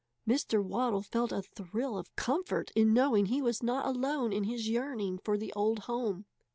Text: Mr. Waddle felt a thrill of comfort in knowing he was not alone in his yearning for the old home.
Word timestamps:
Mr. 0.27 0.63
Waddle 0.63 1.03
felt 1.03 1.31
a 1.31 1.43
thrill 1.43 1.95
of 1.95 2.15
comfort 2.15 2.71
in 2.75 2.91
knowing 2.91 3.27
he 3.27 3.39
was 3.39 3.61
not 3.61 3.85
alone 3.85 4.33
in 4.33 4.45
his 4.45 4.67
yearning 4.67 5.19
for 5.19 5.37
the 5.37 5.53
old 5.53 5.77
home. 5.81 6.25